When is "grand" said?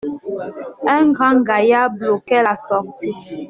1.11-1.41